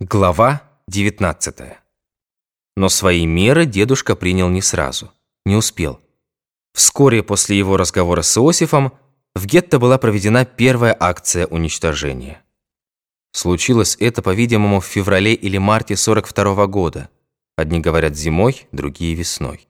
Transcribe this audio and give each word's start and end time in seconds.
Глава 0.00 0.62
19 0.86 1.56
Но 2.76 2.88
свои 2.88 3.26
меры 3.26 3.66
дедушка 3.66 4.14
принял 4.14 4.48
не 4.48 4.62
сразу, 4.62 5.12
не 5.44 5.56
успел. 5.56 6.00
Вскоре 6.72 7.24
после 7.24 7.58
его 7.58 7.76
разговора 7.76 8.22
с 8.22 8.38
Иосифом 8.38 8.92
в 9.34 9.44
гетто 9.44 9.80
была 9.80 9.98
проведена 9.98 10.44
первая 10.44 10.96
акция 11.00 11.48
уничтожения. 11.48 12.44
Случилось 13.32 13.96
это, 13.98 14.22
по-видимому, 14.22 14.78
в 14.78 14.84
феврале 14.84 15.34
или 15.34 15.58
марте 15.58 15.96
42 15.96 16.54
-го 16.54 16.68
года. 16.68 17.08
Одни 17.56 17.80
говорят 17.80 18.16
зимой, 18.16 18.68
другие 18.70 19.16
весной. 19.16 19.66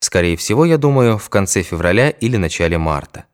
Скорее 0.00 0.36
всего, 0.36 0.66
я 0.66 0.76
думаю, 0.76 1.16
в 1.16 1.30
конце 1.30 1.62
февраля 1.62 2.10
или 2.10 2.36
начале 2.36 2.76
марта. 2.76 3.24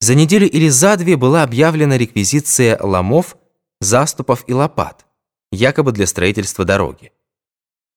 За 0.00 0.16
неделю 0.16 0.50
или 0.50 0.68
за 0.68 0.96
две 0.96 1.16
была 1.16 1.44
объявлена 1.44 1.96
реквизиция 1.96 2.76
ломов, 2.82 3.36
заступов 3.80 4.44
и 4.46 4.52
лопат, 4.52 5.06
якобы 5.52 5.92
для 5.92 6.06
строительства 6.06 6.64
дороги. 6.64 7.12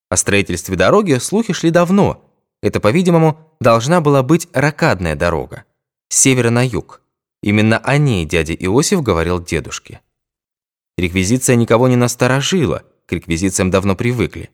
О 0.10 0.18
строительстве 0.18 0.76
дороги 0.76 1.14
слухи 1.20 1.54
шли 1.54 1.72
давно. 1.72 2.24
Это, 2.62 2.80
по-видимому, 2.80 3.56
должна 3.60 4.02
была 4.02 4.24
быть 4.24 4.48
ракадная 4.54 5.16
дорога, 5.16 5.66
с 6.10 6.18
севера 6.18 6.50
на 6.50 6.66
юг. 6.66 7.02
Именно 7.42 7.78
о 7.80 7.98
ней 7.98 8.26
дядя 8.26 8.54
Иосиф 8.54 9.02
говорил 9.02 9.44
дедушке. 9.44 10.02
Реквизиция 10.98 11.56
никого 11.56 11.88
не 11.88 11.96
насторожила, 11.96 12.84
к 13.08 13.14
реквизициям 13.14 13.72
давно 13.72 13.96
привыкли. 13.96 14.52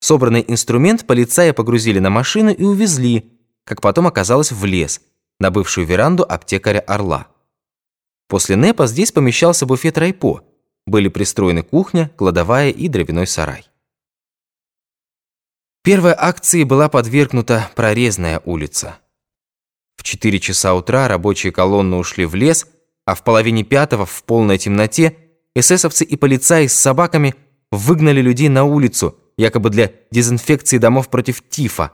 Собранный 0.00 0.44
инструмент 0.46 1.06
полицаи 1.06 1.50
погрузили 1.50 1.98
на 1.98 2.10
машину 2.10 2.52
и 2.52 2.62
увезли, 2.62 3.32
как 3.64 3.80
потом 3.80 4.06
оказалось, 4.06 4.52
в 4.52 4.64
лес, 4.64 5.00
на 5.40 5.50
бывшую 5.50 5.86
веранду 5.86 6.24
аптекаря 6.28 6.80
Орла. 6.80 7.28
После 8.28 8.56
НЭПа 8.56 8.86
здесь 8.86 9.12
помещался 9.12 9.66
буфет 9.66 9.98
Райпо. 9.98 10.42
Были 10.86 11.08
пристроены 11.08 11.62
кухня, 11.62 12.10
кладовая 12.16 12.70
и 12.70 12.88
дровяной 12.88 13.26
сарай. 13.26 13.66
Первой 15.82 16.14
акции 16.16 16.64
была 16.64 16.88
подвергнута 16.88 17.70
прорезная 17.74 18.40
улица. 18.44 18.98
В 19.96 20.02
4 20.02 20.40
часа 20.40 20.74
утра 20.74 21.08
рабочие 21.08 21.52
колонны 21.52 21.96
ушли 21.96 22.24
в 22.24 22.34
лес, 22.34 22.66
а 23.06 23.14
в 23.14 23.22
половине 23.22 23.64
пятого 23.64 24.06
в 24.06 24.24
полной 24.24 24.58
темноте 24.58 25.16
эсэсовцы 25.54 26.04
и 26.04 26.16
полицаи 26.16 26.66
с 26.66 26.74
собаками 26.74 27.34
выгнали 27.70 28.20
людей 28.20 28.48
на 28.48 28.64
улицу, 28.64 29.18
якобы 29.36 29.70
для 29.70 29.92
дезинфекции 30.10 30.78
домов 30.78 31.10
против 31.10 31.46
тифа. 31.48 31.92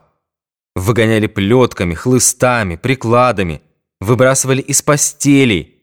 Выгоняли 0.75 1.27
плетками, 1.27 1.93
хлыстами, 1.93 2.77
прикладами, 2.77 3.61
выбрасывали 3.99 4.61
из 4.61 4.81
постелей, 4.81 5.81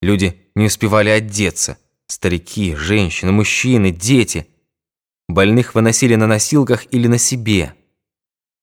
Люди 0.00 0.50
не 0.54 0.66
успевали 0.66 1.10
одеться. 1.10 1.78
Старики, 2.08 2.74
женщины, 2.74 3.32
мужчины, 3.32 3.90
дети. 3.90 4.48
Больных 5.28 5.74
выносили 5.74 6.14
на 6.14 6.26
носилках 6.26 6.86
или 6.90 7.06
на 7.06 7.18
себе. 7.18 7.74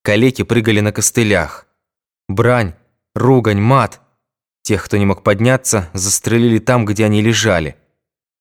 Калеки 0.03 0.43
прыгали 0.43 0.79
на 0.79 0.91
костылях. 0.91 1.67
Брань, 2.27 2.73
ругань, 3.13 3.61
мат. 3.61 4.01
Тех, 4.63 4.83
кто 4.83 4.97
не 4.97 5.05
мог 5.05 5.21
подняться, 5.21 5.89
застрелили 5.93 6.57
там, 6.57 6.85
где 6.85 7.05
они 7.05 7.21
лежали. 7.21 7.75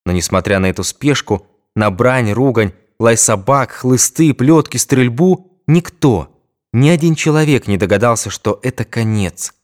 Но 0.07 0.13
несмотря 0.13 0.59
на 0.59 0.67
эту 0.67 0.83
спешку, 0.83 1.47
на 1.77 1.91
брань, 1.91 2.33
ругань, 2.33 2.73
лай 2.99 3.19
собак, 3.19 3.73
хлысты, 3.73 4.33
плетки, 4.33 4.79
стрельбу, 4.79 5.61
никто, 5.67 6.35
ни 6.73 6.89
один 6.89 7.15
человек 7.15 7.67
не 7.67 7.77
догадался, 7.77 8.31
что 8.31 8.59
это 8.63 8.87
конец. 8.87 9.55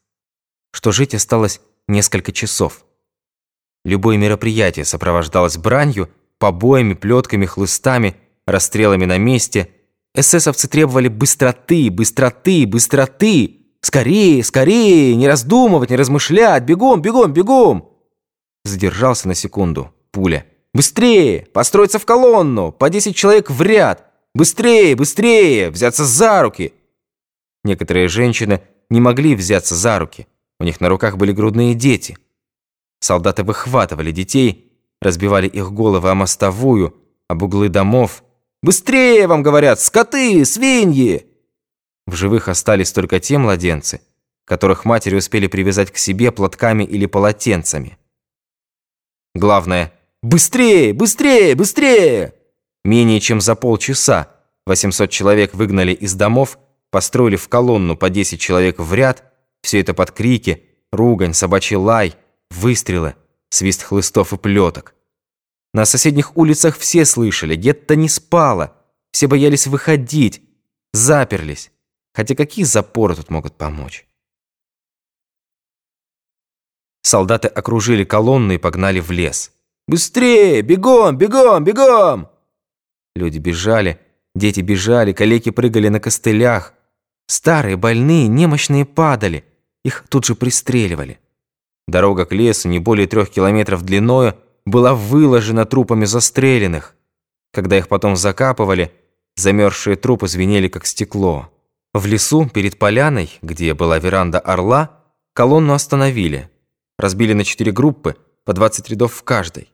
Что 0.72 0.92
жить 0.92 1.14
осталось 1.14 1.62
несколько 1.88 2.30
часов. 2.30 2.84
Любое 3.84 4.17
мероприятие 4.17 4.84
сопровождалось 4.84 5.56
бранью, 5.56 6.11
побоями, 6.39 6.95
плетками, 6.95 7.47
хлыстами, 7.47 8.17
расстрелами 8.47 9.05
на 9.05 9.19
месте. 9.19 9.70
Эсэсовцы 10.14 10.69
требовали 10.69 11.09
быстроты, 11.09 11.91
быстроты, 11.91 12.67
быстроты. 12.67 13.58
Скорее, 13.80 14.45
скорее, 14.45 15.17
не 15.17 15.27
раздумывать, 15.27 15.90
не 15.90 15.96
размышлять, 15.96 16.64
бегом, 16.64 17.01
бегом, 17.01 17.33
бегом. 17.33 17.90
Задержался 18.64 19.29
на 19.29 19.35
секунду. 19.35 19.92
Пуля. 20.11 20.45
Быстрее, 20.74 21.46
построиться 21.52 21.98
в 21.98 22.05
колонну, 22.05 22.73
по 22.73 22.90
10 22.90 23.17
человек 23.17 23.51
в 23.51 23.61
ряд. 23.63 24.07
Быстрее, 24.35 24.95
быстрее, 24.95 25.70
взяться 25.70 26.05
за 26.05 26.42
руки. 26.42 26.73
Некоторые 27.64 28.08
женщины 28.08 28.63
не 28.89 29.01
могли 29.01 29.35
взяться 29.35 29.74
за 29.74 29.98
руки. 29.98 30.27
У 30.61 30.64
них 30.64 30.80
на 30.80 30.89
руках 30.89 31.17
были 31.17 31.33
грудные 31.33 31.74
дети. 31.74 32.19
Солдаты 33.00 33.42
выхватывали 33.42 34.12
детей, 34.12 34.72
разбивали 35.00 35.48
их 35.48 35.72
головы 35.72 36.11
о 36.11 36.14
мостовую, 36.14 36.94
об 37.28 37.42
углы 37.42 37.68
домов. 37.68 38.22
«Быстрее, 38.62 39.27
вам 39.27 39.42
говорят, 39.42 39.80
скоты, 39.80 40.44
свиньи!» 40.44 41.27
В 42.06 42.14
живых 42.14 42.48
остались 42.48 42.92
только 42.92 43.18
те 43.18 43.39
младенцы, 43.39 44.02
которых 44.44 44.84
матери 44.84 45.16
успели 45.16 45.46
привязать 45.46 45.90
к 45.90 45.96
себе 45.96 46.30
платками 46.30 46.84
или 46.84 47.06
полотенцами. 47.06 47.96
Главное 49.34 49.94
«Быстрее, 50.22 50.92
быстрее, 50.92 51.55
быстрее!» 51.55 52.34
Менее 52.84 53.20
чем 53.20 53.40
за 53.40 53.55
полчаса 53.55 54.28
800 54.66 55.08
человек 55.08 55.55
выгнали 55.55 55.92
из 55.92 56.14
домов, 56.14 56.58
построили 56.90 57.36
в 57.36 57.48
колонну 57.48 57.96
по 57.96 58.10
10 58.10 58.39
человек 58.39 58.78
в 58.78 58.92
ряд, 58.92 59.24
все 59.62 59.80
это 59.80 59.94
под 59.94 60.10
крики, 60.10 60.64
ругань, 60.92 61.33
собачий 61.33 61.77
лай– 61.77 62.14
Выстрелы, 62.50 63.16
свист 63.48 63.83
хлыстов 63.83 64.33
и 64.33 64.36
плеток. 64.36 64.94
На 65.72 65.84
соседних 65.84 66.36
улицах 66.36 66.77
все 66.77 67.05
слышали, 67.05 67.55
гетто 67.55 67.96
не 67.96 68.08
спало. 68.08 68.77
Все 69.12 69.27
боялись 69.28 69.66
выходить, 69.66 70.42
заперлись. 70.92 71.70
Хотя 72.12 72.34
какие 72.34 72.64
запоры 72.64 73.14
тут 73.14 73.30
могут 73.30 73.56
помочь? 73.56 74.06
Солдаты 77.02 77.48
окружили 77.48 78.05
колонну 78.05 78.55
и 78.55 78.58
погнали 78.58 79.00
в 79.00 79.10
лес. 79.10 79.52
«Быстрее! 79.89 80.62
Бегом! 80.62 81.16
Бегом! 81.16 81.64
Бегом!» 81.64 82.28
Люди 83.16 83.39
бежали, 83.39 83.98
дети 84.34 84.60
бежали, 84.60 85.12
калеки 85.12 85.50
прыгали 85.50 85.89
на 85.89 85.98
костылях. 85.98 86.74
Старые, 87.27 87.77
больные, 87.77 88.28
немощные 88.28 88.84
падали. 88.84 89.44
Их 89.84 90.05
тут 90.08 90.27
же 90.27 90.34
пристреливали. 90.34 91.18
Дорога 91.90 92.24
к 92.24 92.33
лесу, 92.33 92.68
не 92.68 92.78
более 92.78 93.08
трех 93.08 93.30
километров 93.30 93.83
длиною, 93.83 94.36
была 94.64 94.95
выложена 94.95 95.64
трупами 95.64 96.05
застреленных. 96.05 96.95
Когда 97.52 97.78
их 97.78 97.89
потом 97.89 98.14
закапывали, 98.14 98.92
замерзшие 99.34 99.96
трупы 99.96 100.28
звенели, 100.28 100.68
как 100.68 100.86
стекло. 100.86 101.51
В 101.92 102.06
лесу, 102.06 102.48
перед 102.48 102.78
поляной, 102.78 103.36
где 103.42 103.74
была 103.74 103.98
веранда 103.98 104.39
Орла, 104.39 105.02
колонну 105.34 105.73
остановили. 105.73 106.48
Разбили 106.96 107.33
на 107.33 107.42
четыре 107.42 107.73
группы, 107.73 108.17
по 108.45 108.52
20 108.52 108.89
рядов 108.89 109.12
в 109.12 109.24
каждой. 109.24 109.72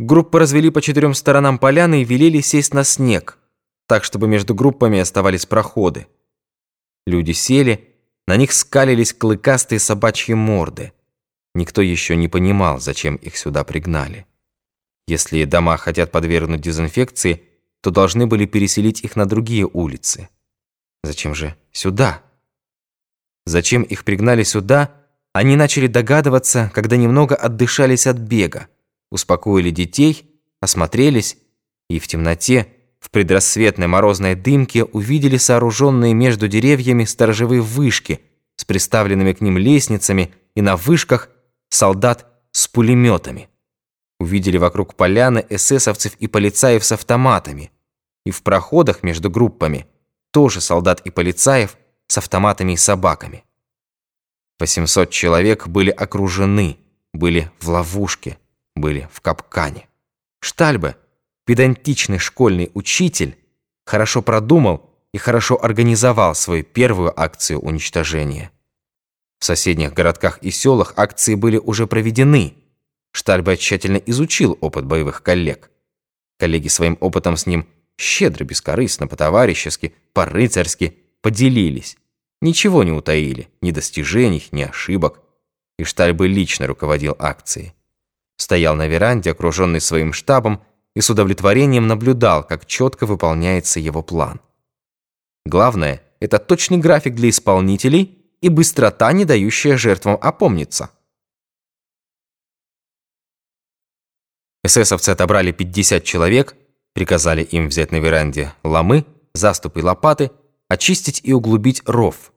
Группы 0.00 0.40
развели 0.40 0.70
по 0.70 0.82
четырем 0.82 1.14
сторонам 1.14 1.58
поляны 1.58 2.02
и 2.02 2.04
велели 2.04 2.40
сесть 2.40 2.74
на 2.74 2.82
снег, 2.82 3.38
так, 3.86 4.02
чтобы 4.02 4.26
между 4.26 4.56
группами 4.56 4.98
оставались 4.98 5.46
проходы. 5.46 6.08
Люди 7.06 7.30
сели, 7.30 7.94
на 8.26 8.36
них 8.36 8.52
скалились 8.52 9.12
клыкастые 9.12 9.78
собачьи 9.78 10.34
морды. 10.34 10.92
Никто 11.56 11.80
еще 11.80 12.16
не 12.16 12.28
понимал, 12.28 12.80
зачем 12.80 13.16
их 13.16 13.38
сюда 13.38 13.64
пригнали. 13.64 14.26
Если 15.08 15.44
дома 15.44 15.78
хотят 15.78 16.12
подвергнуть 16.12 16.60
дезинфекции, 16.60 17.44
то 17.80 17.90
должны 17.90 18.26
были 18.26 18.44
переселить 18.44 19.02
их 19.02 19.16
на 19.16 19.24
другие 19.24 19.66
улицы. 19.66 20.28
Зачем 21.02 21.34
же 21.34 21.56
сюда? 21.72 22.22
Зачем 23.46 23.84
их 23.84 24.04
пригнали 24.04 24.42
сюда, 24.42 24.92
они 25.32 25.56
начали 25.56 25.86
догадываться, 25.86 26.70
когда 26.74 26.98
немного 26.98 27.34
отдышались 27.34 28.06
от 28.06 28.18
бега, 28.18 28.68
успокоили 29.10 29.70
детей, 29.70 30.30
осмотрелись 30.60 31.38
и 31.88 31.98
в 31.98 32.06
темноте, 32.06 32.66
в 33.00 33.10
предрассветной 33.10 33.86
морозной 33.86 34.34
дымке 34.34 34.84
увидели 34.84 35.38
сооруженные 35.38 36.12
между 36.12 36.48
деревьями 36.48 37.04
сторожевые 37.04 37.62
вышки 37.62 38.20
с 38.56 38.66
приставленными 38.66 39.32
к 39.32 39.40
ним 39.40 39.56
лестницами 39.56 40.34
и 40.54 40.60
на 40.60 40.76
вышках 40.76 41.30
солдат 41.68 42.26
с 42.52 42.68
пулеметами. 42.68 43.48
Увидели 44.18 44.56
вокруг 44.56 44.94
поляны 44.94 45.44
эсэсовцев 45.48 46.14
и 46.16 46.26
полицаев 46.26 46.84
с 46.84 46.92
автоматами. 46.92 47.70
И 48.24 48.30
в 48.30 48.42
проходах 48.42 49.02
между 49.02 49.30
группами 49.30 49.86
тоже 50.32 50.60
солдат 50.60 51.00
и 51.04 51.10
полицаев 51.10 51.76
с 52.08 52.18
автоматами 52.18 52.72
и 52.72 52.76
собаками. 52.76 53.44
800 54.58 55.10
человек 55.10 55.66
были 55.68 55.90
окружены, 55.90 56.78
были 57.12 57.50
в 57.60 57.68
ловушке, 57.68 58.38
были 58.74 59.08
в 59.12 59.20
капкане. 59.20 59.88
Штальбе, 60.40 60.96
педантичный 61.44 62.18
школьный 62.18 62.70
учитель, 62.74 63.38
хорошо 63.84 64.22
продумал 64.22 64.90
и 65.12 65.18
хорошо 65.18 65.62
организовал 65.62 66.34
свою 66.34 66.64
первую 66.64 67.18
акцию 67.18 67.60
уничтожения. 67.60 68.50
В 69.46 69.54
соседних 69.54 69.94
городках 69.94 70.38
и 70.42 70.50
селах 70.50 70.94
акции 70.96 71.36
были 71.36 71.56
уже 71.56 71.86
проведены. 71.86 72.54
Штальбе 73.12 73.56
тщательно 73.56 73.98
изучил 73.98 74.58
опыт 74.60 74.86
боевых 74.86 75.22
коллег. 75.22 75.70
Коллеги 76.36 76.66
своим 76.66 76.98
опытом 76.98 77.36
с 77.36 77.46
ним 77.46 77.64
щедро, 77.96 78.42
бескорыстно, 78.42 79.06
по-товарищески, 79.06 79.94
по-рыцарски 80.14 80.96
поделились. 81.22 81.96
Ничего 82.40 82.82
не 82.82 82.90
утаили, 82.90 83.48
ни 83.60 83.70
достижений, 83.70 84.44
ни 84.50 84.62
ошибок. 84.62 85.20
И 85.78 85.84
Штальбе 85.84 86.26
лично 86.26 86.66
руководил 86.66 87.14
акцией. 87.16 87.72
Стоял 88.38 88.74
на 88.74 88.88
веранде, 88.88 89.30
окруженный 89.30 89.80
своим 89.80 90.12
штабом, 90.12 90.60
и 90.96 91.00
с 91.00 91.08
удовлетворением 91.08 91.86
наблюдал, 91.86 92.42
как 92.44 92.66
четко 92.66 93.06
выполняется 93.06 93.78
его 93.78 94.02
план. 94.02 94.40
Главное– 95.44 96.02
это 96.18 96.40
точный 96.40 96.78
график 96.78 97.14
для 97.14 97.28
исполнителей 97.28 98.15
и 98.40 98.48
быстрота, 98.48 99.12
не 99.12 99.24
дающая 99.24 99.76
жертвам 99.76 100.18
опомниться. 100.20 100.90
Эсэсовцы 104.64 105.10
отобрали 105.10 105.52
50 105.52 106.02
человек, 106.04 106.56
приказали 106.92 107.42
им 107.42 107.68
взять 107.68 107.92
на 107.92 107.96
веранде 107.96 108.52
ломы, 108.64 109.06
заступы 109.34 109.80
и 109.80 109.82
лопаты, 109.82 110.30
очистить 110.68 111.20
и 111.22 111.32
углубить 111.32 111.82
ров. 111.86 112.32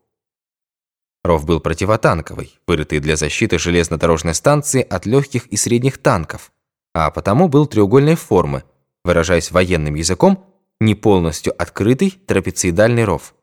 Ров 1.23 1.45
был 1.45 1.59
противотанковый, 1.59 2.59
вырытый 2.67 2.99
для 2.99 3.15
защиты 3.15 3.59
железнодорожной 3.59 4.33
станции 4.33 4.81
от 4.81 5.05
легких 5.05 5.47
и 5.47 5.57
средних 5.57 5.97
танков, 5.97 6.51
а 6.93 7.11
потому 7.11 7.47
был 7.47 7.67
треугольной 7.67 8.15
формы, 8.15 8.63
выражаясь 9.03 9.51
военным 9.51 9.95
языком, 9.95 10.45
не 10.79 10.95
полностью 10.95 11.53
открытый 11.61 12.11
трапециидальный 12.11 13.03
ров. 13.03 13.33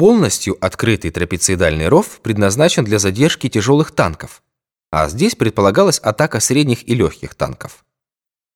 Полностью 0.00 0.56
открытый 0.64 1.10
трапециидальный 1.10 1.86
ров 1.88 2.22
предназначен 2.22 2.84
для 2.84 2.98
задержки 2.98 3.50
тяжелых 3.50 3.90
танков, 3.90 4.42
а 4.90 5.06
здесь 5.10 5.34
предполагалась 5.34 5.98
атака 5.98 6.40
средних 6.40 6.88
и 6.88 6.94
легких 6.94 7.34
танков. 7.34 7.84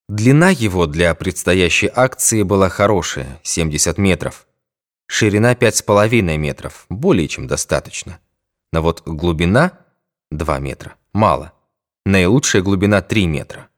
Длина 0.08 0.48
его 0.48 0.86
для 0.86 1.14
предстоящей 1.14 1.90
акции 1.94 2.44
была 2.44 2.70
хорошая– 2.70 3.38
70 3.42 3.98
метров. 3.98 4.46
Ширина 5.06 5.52
5,5 5.52 6.38
метров– 6.38 6.86
более 6.88 7.28
чем 7.28 7.46
достаточно. 7.46 8.20
Но 8.72 8.80
вот 8.80 9.02
глубина– 9.04 9.78
2 10.30 10.58
метра– 10.60 10.96
мало. 11.12 11.52
Наилучшая 12.06 12.62
глубина– 12.62 13.02
3 13.02 13.26
метра. 13.26 13.68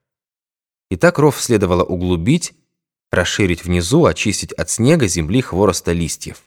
Итак, 0.93 1.19
ров 1.19 1.43
следовало 1.43 1.83
углубить, 1.83 2.55
расширить 3.11 3.65
внизу, 3.65 4.05
очистить 4.05 4.53
от 4.53 4.71
снега, 4.71 5.09
земли, 5.09 5.41
хвороста, 5.41 5.91
листьев. 5.91 6.46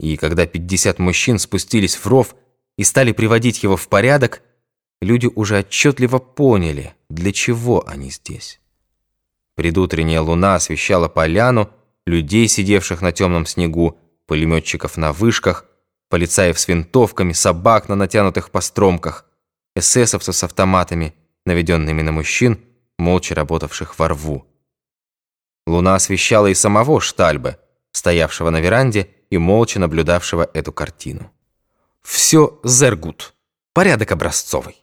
И 0.00 0.16
когда 0.16 0.46
50 0.46 0.98
мужчин 0.98 1.38
спустились 1.38 1.94
в 1.94 2.06
ров 2.06 2.34
и 2.78 2.84
стали 2.84 3.12
приводить 3.12 3.62
его 3.62 3.76
в 3.76 3.86
порядок, 3.88 4.40
люди 5.02 5.26
уже 5.26 5.58
отчетливо 5.58 6.18
поняли, 6.18 6.94
для 7.10 7.32
чего 7.32 7.86
они 7.86 8.10
здесь. 8.10 8.60
Предутренняя 9.56 10.22
луна 10.22 10.54
освещала 10.54 11.08
поляну, 11.08 11.68
людей, 12.06 12.48
сидевших 12.48 13.02
на 13.02 13.12
темном 13.12 13.44
снегу, 13.44 13.98
пулеметчиков 14.26 14.96
на 14.96 15.12
вышках, 15.12 15.66
полицаев 16.08 16.58
с 16.58 16.66
винтовками, 16.66 17.34
собак 17.34 17.90
на 17.90 17.94
натянутых 17.94 18.50
постромках, 18.50 19.26
эсэсовцев 19.76 20.34
с 20.34 20.44
автоматами, 20.44 21.14
наведенными 21.44 22.00
на 22.00 22.12
мужчин, 22.12 22.58
молча 22.98 23.34
работавших 23.34 23.98
во 23.98 24.08
рву. 24.08 24.46
Луна 25.66 25.96
освещала 25.96 26.46
и 26.46 26.54
самого 26.54 27.02
Штальбе, 27.02 27.58
стоявшего 27.92 28.50
на 28.50 28.60
веранде 28.60 29.10
и 29.30 29.38
молча 29.38 29.78
наблюдавшего 29.78 30.48
эту 30.54 30.72
картину. 30.72 31.30
Все 32.02 32.58
зергут, 32.64 33.34
порядок 33.72 34.12
образцовый. 34.12 34.76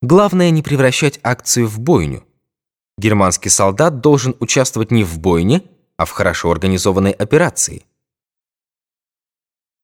Главное 0.00 0.50
не 0.50 0.62
превращать 0.62 1.20
акцию 1.22 1.68
в 1.68 1.78
бойню. 1.78 2.24
Германский 2.98 3.50
солдат 3.50 4.00
должен 4.00 4.36
участвовать 4.40 4.90
не 4.90 5.04
в 5.04 5.18
бойне, 5.18 5.62
а 5.96 6.04
в 6.04 6.10
хорошо 6.10 6.50
организованной 6.50 7.12
операции. 7.12 7.84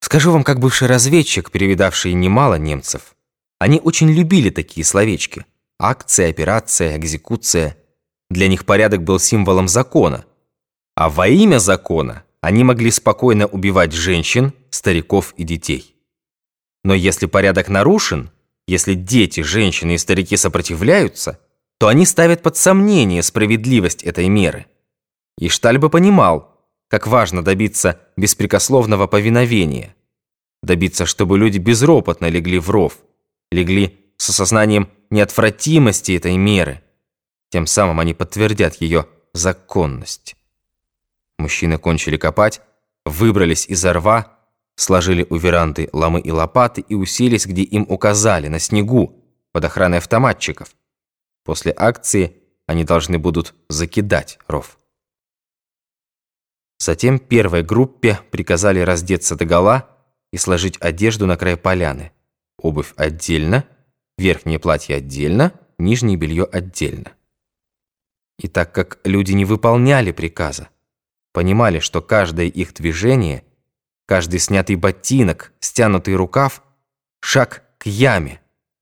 Скажу 0.00 0.32
вам, 0.32 0.44
как 0.44 0.58
бывший 0.58 0.88
разведчик, 0.88 1.50
перевидавший 1.50 2.14
немало 2.14 2.54
немцев, 2.54 3.14
они 3.58 3.80
очень 3.80 4.10
любили 4.10 4.50
такие 4.50 4.84
словечки. 4.84 5.44
Акция, 5.78 6.30
операция, 6.30 6.96
экзекуция. 6.96 7.76
Для 8.30 8.48
них 8.48 8.64
порядок 8.64 9.02
был 9.02 9.18
символом 9.18 9.68
закона. 9.68 10.24
А 10.94 11.08
во 11.08 11.28
имя 11.28 11.58
закона 11.58 12.24
они 12.40 12.64
могли 12.64 12.90
спокойно 12.90 13.46
убивать 13.46 13.92
женщин, 13.92 14.52
стариков 14.70 15.34
и 15.36 15.44
детей. 15.44 15.94
Но 16.84 16.94
если 16.94 17.26
порядок 17.26 17.68
нарушен, 17.68 18.30
если 18.66 18.94
дети, 18.94 19.40
женщины 19.40 19.94
и 19.94 19.98
старики 19.98 20.36
сопротивляются, 20.36 21.40
то 21.78 21.88
они 21.88 22.04
ставят 22.06 22.42
под 22.42 22.56
сомнение 22.56 23.22
справедливость 23.22 24.02
этой 24.02 24.28
меры. 24.28 24.66
И 25.38 25.48
Штальбе 25.48 25.88
понимал, 25.88 26.58
как 26.88 27.06
важно 27.06 27.44
добиться 27.44 28.00
беспрекословного 28.16 29.06
повиновения, 29.06 29.94
добиться, 30.62 31.06
чтобы 31.06 31.38
люди 31.38 31.58
безропотно 31.58 32.26
легли 32.26 32.58
в 32.58 32.70
ров, 32.70 32.98
легли 33.50 34.12
с 34.16 34.30
осознанием 34.30 34.88
неотвратимости 35.10 36.12
этой 36.12 36.36
меры. 36.36 36.82
Тем 37.50 37.66
самым 37.66 38.00
они 38.00 38.14
подтвердят 38.14 38.76
ее 38.80 39.06
законность. 39.32 40.36
Мужчины 41.38 41.78
кончили 41.78 42.16
копать, 42.16 42.60
выбрались 43.04 43.66
из 43.66 43.84
рва, 43.84 44.38
сложили 44.76 45.26
у 45.30 45.36
веранды 45.36 45.88
ломы 45.92 46.20
и 46.20 46.30
лопаты 46.30 46.80
и 46.80 46.94
уселись, 46.94 47.46
где 47.46 47.62
им 47.62 47.86
указали, 47.88 48.48
на 48.48 48.58
снегу, 48.58 49.24
под 49.52 49.64
охраной 49.64 49.98
автоматчиков. 49.98 50.74
После 51.44 51.72
акции 51.76 52.36
они 52.66 52.84
должны 52.84 53.18
будут 53.18 53.54
закидать 53.68 54.38
ров. 54.46 54.78
Затем 56.78 57.18
первой 57.18 57.62
группе 57.62 58.20
приказали 58.30 58.80
раздеться 58.80 59.34
догола 59.34 59.88
и 60.32 60.36
сложить 60.36 60.76
одежду 60.80 61.26
на 61.26 61.36
край 61.36 61.56
поляны. 61.56 62.12
Обувь 62.58 62.92
отдельно, 62.96 63.64
верхнее 64.16 64.58
платье 64.58 64.96
отдельно, 64.96 65.52
нижнее 65.78 66.16
белье 66.16 66.44
отдельно. 66.44 67.12
И 68.38 68.48
так 68.48 68.72
как 68.72 69.00
люди 69.04 69.32
не 69.32 69.44
выполняли 69.44 70.12
приказа, 70.12 70.68
понимали, 71.38 71.78
что 71.78 72.02
каждое 72.02 72.46
их 72.46 72.74
движение– 72.74 73.44
Каждый 74.08 74.40
снятый 74.40 74.76
ботинок, 74.76 75.52
стянутый 75.60 76.16
рукав— 76.16 76.62
шаг 77.20 77.64
к 77.76 77.84
яме, 77.84 78.40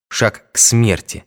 шаг 0.09 0.53
к 0.53 0.57
смерти. 0.57 1.25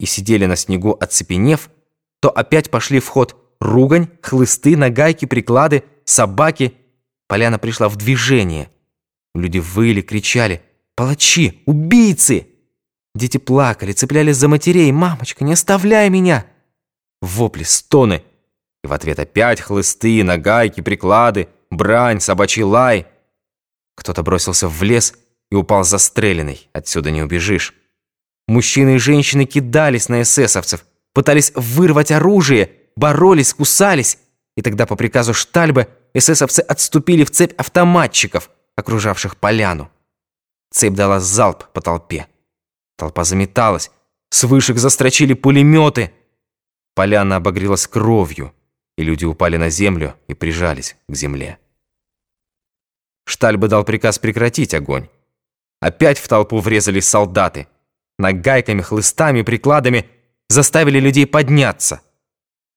И 0.00 0.06
сидели 0.06 0.46
на 0.46 0.56
снегу, 0.56 0.96
оцепенев, 1.00 1.70
то 2.18 2.28
опять 2.28 2.72
пошли 2.72 2.98
в 2.98 3.06
ход 3.06 3.36
ругань, 3.60 4.08
хлысты, 4.20 4.76
нагайки, 4.76 5.26
приклады, 5.26 5.84
собаки. 6.04 6.74
Поляна 7.28 7.60
пришла 7.60 7.88
в 7.88 7.94
движение. 7.94 8.68
Люди 9.36 9.58
выли, 9.58 10.00
кричали 10.00 10.60
«Палачи! 10.96 11.62
Убийцы!» 11.66 12.48
Дети 13.14 13.36
плакали, 13.36 13.92
цеплялись 13.92 14.38
за 14.38 14.48
матерей 14.48 14.90
«Мамочка, 14.90 15.44
не 15.44 15.52
оставляй 15.52 16.10
меня!» 16.10 16.46
Вопли, 17.22 17.62
стоны. 17.62 18.24
И 18.82 18.86
в 18.86 18.92
ответ 18.92 19.18
опять 19.18 19.60
хлысты, 19.60 20.22
нагайки, 20.24 20.80
приклады, 20.80 21.48
брань, 21.70 22.20
собачий 22.20 22.62
лай— 22.62 23.06
кто-то 24.00 24.22
бросился 24.22 24.66
в 24.66 24.82
лес 24.82 25.14
и 25.50 25.54
упал 25.54 25.84
застреленный. 25.84 26.70
Отсюда 26.72 27.10
не 27.10 27.22
убежишь. 27.22 27.74
Мужчины 28.48 28.96
и 28.96 28.98
женщины 28.98 29.44
кидались 29.44 30.08
на 30.08 30.22
эсэсовцев, 30.22 30.86
пытались 31.12 31.52
вырвать 31.54 32.10
оружие, 32.10 32.72
боролись, 32.96 33.52
кусались. 33.52 34.16
И 34.56 34.62
тогда 34.62 34.86
по 34.86 34.96
приказу 34.96 35.34
Штальбе 35.34 35.88
эсэсовцы 36.14 36.60
отступили 36.60 37.24
в 37.24 37.30
цепь 37.30 37.52
автоматчиков, 37.58 38.48
окружавших 38.74 39.36
поляну. 39.36 39.90
Цепь 40.70 40.94
дала 40.94 41.20
залп 41.20 41.64
по 41.74 41.82
толпе. 41.82 42.26
Толпа 42.96 43.24
заметалась. 43.24 43.90
С 44.30 44.44
вышек 44.44 44.78
застрочили 44.78 45.34
пулеметы. 45.34 46.10
Поляна 46.94 47.36
обогрелась 47.36 47.86
кровью, 47.86 48.54
и 49.00 49.02
люди 49.02 49.24
упали 49.24 49.56
на 49.56 49.70
землю 49.70 50.14
и 50.28 50.34
прижались 50.34 50.94
к 51.08 51.14
земле. 51.14 51.58
Штальбы 53.24 53.66
дал 53.66 53.82
приказ 53.82 54.18
прекратить 54.18 54.74
огонь. 54.74 55.08
Опять 55.80 56.18
в 56.18 56.28
толпу 56.28 56.58
врезались 56.58 57.08
солдаты. 57.08 57.66
Нагайками, 58.18 58.82
хлыстами, 58.82 59.40
прикладами 59.40 60.06
заставили 60.50 61.00
людей 61.00 61.26
подняться. 61.26 62.02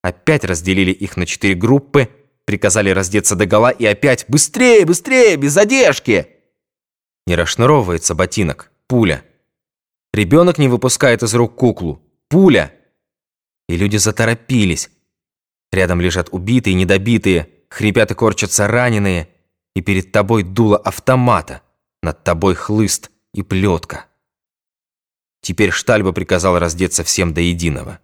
Опять 0.02 0.46
разделили 0.46 0.92
их 0.92 1.18
на 1.18 1.26
четыре 1.26 1.56
группы, 1.56 2.08
приказали 2.46 2.92
раздеться 2.92 3.36
догола 3.36 3.72
и 3.72 3.86
опять 3.86 4.24
«Быстрее, 4.30 4.86
быстрее, 4.86 5.36
без 5.36 5.52
задержки!» 5.52 6.30
Не 7.28 7.36
расшнуровывается 7.36 8.16
ботинок, 8.16 8.72
пуля. 8.88 9.26
Ребенок 10.14 10.58
не 10.58 10.70
выпускает 10.70 11.22
из 11.22 11.36
рук 11.36 11.56
куклу, 11.56 12.02
пуля. 12.30 12.74
И 13.68 13.76
люди 13.76 13.98
заторопились. 13.98 14.90
Рядом 15.74 16.02
лежат 16.02 16.30
убитые, 16.32 16.76
недобитые, 16.76 17.50
хрипят 17.68 18.12
и 18.12 18.14
корчатся 18.14 18.68
раненые 18.68 19.28
и 19.76 19.82
перед 19.82 20.12
тобой 20.12 20.44
дуло 20.44 20.78
автомата, 20.78 21.64
над 22.04 22.24
тобой 22.24 22.54
хлыст 22.54 23.10
и 23.34 23.42
плетка. 23.42 24.06
Теперь 25.42 25.72
Штальба 25.72 26.12
приказал 26.12 26.60
раздеться 26.60 27.04
всем 27.04 27.34
до 27.34 27.42
единого. 27.42 27.98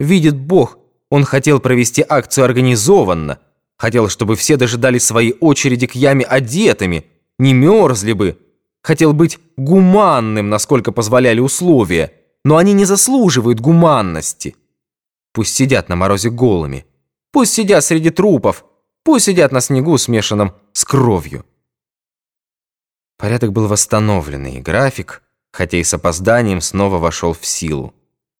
Видит 0.00 0.36
Бог, 0.36 0.78
он 1.08 1.22
хотел 1.22 1.60
провести 1.60 2.04
акцию 2.06 2.44
организованно, 2.44 3.38
хотел, 3.78 4.08
чтобы 4.08 4.34
все 4.34 4.56
дожидались 4.56 5.06
своей 5.06 5.36
очереди 5.38 5.86
к 5.86 5.94
яме 5.94 6.24
одетыми, 6.24 7.06
не 7.38 7.54
мерзли 7.54 8.14
бы, 8.14 8.36
хотел 8.82 9.12
быть 9.12 9.38
гуманным, 9.56 10.48
насколько 10.48 10.90
позволяли 10.90 11.38
условия, 11.38 12.14
но 12.44 12.56
они 12.56 12.72
не 12.72 12.84
заслуживают 12.84 13.60
гуманности. 13.60 14.56
Пусть 15.32 15.54
сидят 15.54 15.88
на 15.88 15.94
морозе 15.94 16.30
голыми, 16.30 16.84
пусть 17.36 17.52
сидят 17.52 17.84
среди 17.84 18.08
трупов, 18.08 18.64
пусть 19.04 19.26
сидят 19.26 19.52
на 19.52 19.60
снегу, 19.60 19.98
смешанном 19.98 20.54
с 20.72 20.86
кровью. 20.86 21.44
Порядок 23.18 23.52
был 23.52 23.68
восстановленный, 23.68 24.62
график, 24.62 25.22
хотя 25.52 25.76
и 25.76 25.84
с 25.84 25.92
опозданием, 25.92 26.62
снова 26.62 26.96
вошел 26.96 27.34
в 27.34 27.44
силу, 27.44 27.92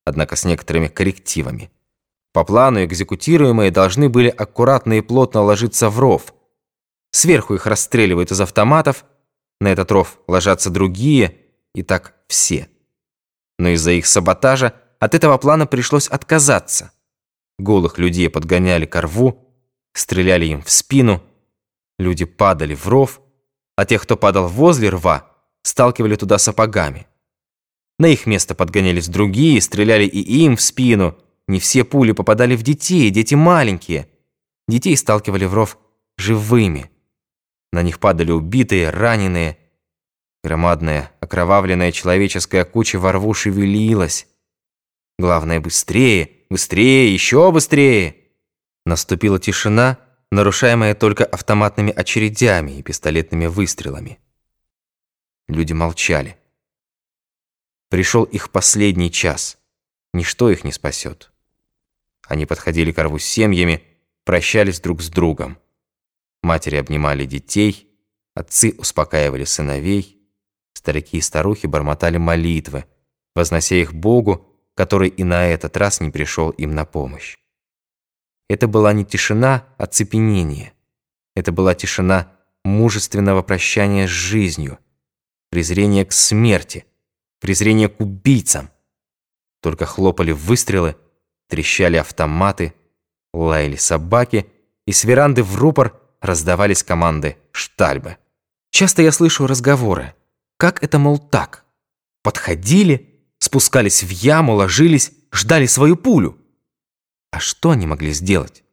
однако 0.07 0.35
с 0.35 0.47
некоторыми 0.47 0.89
коррективами. 0.89 1.71
По 2.33 2.43
плану 2.43 2.87
экзекутируемые 2.87 3.71
должны 3.71 4.09
были 4.09 4.31
аккуратно 4.31 4.95
и 4.95 5.03
плотно 5.03 5.43
ложиться 5.43 5.91
в 5.91 6.01
ров. 6.01 6.33
Сверху 7.11 7.55
их 7.55 7.67
расстреливают 7.67 8.31
из 8.31 8.41
автоматов, 8.41 9.05
на 9.61 9.69
этот 9.69 9.93
ров 9.93 10.19
ложатся 10.27 10.71
другие, 10.71 11.37
и 11.75 11.83
так 11.83 12.15
все. 12.29 12.71
Но 13.59 13.69
из-за 13.69 13.91
их 13.91 14.07
саботажа 14.07 14.73
от 15.01 15.15
этого 15.15 15.37
плана 15.37 15.67
пришлось 15.67 16.09
отказаться. 16.09 16.93
Голых 17.59 17.99
людей 17.99 18.29
подгоняли 18.29 18.87
к 18.87 19.01
рву, 19.01 19.47
стреляли 19.95 20.47
им 20.47 20.63
в 20.63 20.71
спину, 20.71 21.23
люди 21.99 22.25
падали 22.25 22.75
в 22.75 22.87
ров, 22.87 23.21
а 23.77 23.85
тех, 23.85 24.03
кто 24.03 24.17
падал 24.17 24.49
возле 24.49 24.91
рва, 24.91 25.31
сталкивали 25.63 26.17
туда 26.17 26.39
сапогами. 26.39 27.07
На 27.99 28.09
их 28.09 28.27
место 28.27 28.55
подгонялись 28.55 29.09
другие, 29.09 29.61
стреляли 29.61 30.05
и 30.05 30.21
им 30.45 30.57
в 30.57 30.61
спину. 30.61 31.17
Не 31.49 31.61
все 31.61 31.85
пули 31.85 32.13
попадали 32.13 32.57
в 32.57 32.63
детей, 32.63 33.11
дети 33.11 33.35
маленькие. 33.35 34.09
Детей 34.69 34.97
сталкивали 34.97 35.45
в 35.45 35.55
ров 35.55 35.79
живыми. 36.19 36.91
На 37.73 37.83
них 37.83 37.99
падали 38.01 38.33
убитые, 38.33 38.91
раненые. 38.91 39.59
Громадная, 40.43 41.13
окровавленная 41.21 41.93
человеческая 41.93 42.65
куча 42.65 42.99
во 42.99 43.13
рву 43.13 43.33
шевелилась. 43.33 44.27
Главное, 45.19 45.61
быстрее, 45.61 46.31
быстрее, 46.51 47.13
еще 47.13 47.51
быстрее. 47.53 48.17
Наступила 48.85 49.39
тишина, 49.39 49.99
нарушаемая 50.31 50.95
только 50.95 51.25
автоматными 51.25 51.93
очередями 51.93 52.73
и 52.73 52.83
пистолетными 52.83 53.47
выстрелами. 53.47 54.19
Люди 55.49 55.73
молчали. 55.73 56.37
Пришел 57.89 58.25
их 58.25 58.51
последний 58.51 59.11
час. 59.11 59.59
Ничто 60.13 60.51
их 60.51 60.65
не 60.65 60.73
спасет. 60.73 61.31
Они 62.27 62.47
подходили 62.47 62.91
к 62.91 63.03
рву 63.03 63.19
с 63.19 63.25
семьями, 63.25 63.85
прощались 64.25 64.81
друг 64.81 65.03
с 65.03 65.09
другом. 65.09 65.59
Матери 66.43 66.77
обнимали 66.77 67.25
детей, 67.27 67.89
отцы 68.35 68.75
успокаивали 68.79 69.45
сыновей, 69.45 70.21
старики 70.73 71.19
и 71.19 71.21
старухи 71.21 71.67
бормотали 71.67 72.19
молитвы, 72.19 72.85
вознося 73.35 73.77
их 73.77 73.95
Богу, 73.95 74.56
который 74.77 75.09
и 75.09 75.25
на 75.25 75.47
этот 75.47 75.77
раз 75.77 76.01
не 76.01 76.11
пришел 76.11 76.51
им 76.51 76.75
на 76.75 76.85
помощь. 76.85 77.37
Это 78.49 78.69
была 78.69 78.93
не 78.93 79.05
тишина 79.05 79.67
оцепенения. 79.79 80.75
Это 81.35 81.51
была 81.51 81.75
тишина 81.75 82.33
мужественного 82.63 83.43
прощания 83.43 84.07
с 84.07 84.11
жизнью, 84.11 84.79
презрения 85.51 86.05
к 86.05 86.13
смерти, 86.13 86.85
презрения 87.41 87.89
к 87.89 88.01
убийцам. 88.01 88.71
Только 89.63 89.87
хлопали 89.87 90.33
выстрелы, 90.33 90.97
трещали 91.49 91.97
автоматы, 91.97 92.75
лаяли 93.33 93.77
собаки, 93.77 94.47
и 94.87 94.93
с 94.93 95.05
веранды 95.05 95.43
в 95.43 95.57
рупор 95.57 96.01
раздавались 96.21 96.85
команды 96.85 97.39
штальбы. 97.51 98.19
Часто 98.71 99.03
я 99.03 99.11
слышу 99.11 99.47
разговоры. 99.47 100.15
Как 100.59 100.83
это, 100.83 100.99
мол, 100.99 101.19
так? 101.19 101.65
Подходили, 102.23 103.16
спускались 103.47 104.03
в 104.03 104.11
яму, 104.11 104.55
ложились, 104.55 105.13
ждали 105.33 105.67
свою 105.67 105.97
пулю. 105.97 106.39
А 107.31 107.41
что 107.41 107.71
они 107.71 107.87
могли 107.87 108.13
сделать? 108.13 108.65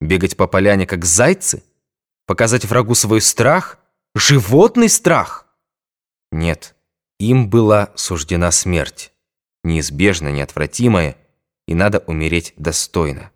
Бегать 0.00 0.36
по 0.36 0.46
поляне, 0.46 0.86
как 0.86 1.04
зайцы? 1.04 1.62
Показать 2.26 2.64
врагу 2.64 2.94
свой 2.94 3.20
страх? 3.20 3.78
Животный 4.14 4.88
страх? 4.88 5.46
Нет, 6.30 6.74
им 7.18 7.50
была 7.50 7.92
суждена 7.96 8.50
смерть, 8.50 9.12
неизбежно, 9.64 10.28
неотвратимая, 10.28 11.16
и 11.66 11.74
надо 11.74 11.98
умереть 12.06 12.54
достойно. 12.56 13.30